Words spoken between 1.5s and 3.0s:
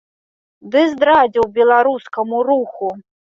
беларускаму руху!